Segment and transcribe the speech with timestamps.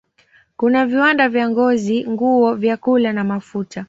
[0.57, 3.79] Kuna viwanda vya ngozi, nguo, vyakula na mafuta.